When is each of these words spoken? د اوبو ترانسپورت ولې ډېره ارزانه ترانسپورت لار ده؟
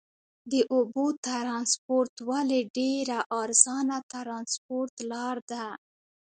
د 0.51 0.53
اوبو 0.73 1.05
ترانسپورت 1.27 2.13
ولې 2.29 2.59
ډېره 2.77 3.19
ارزانه 3.41 3.97
ترانسپورت 4.13 4.93
لار 5.11 5.37
ده؟ 5.51 5.65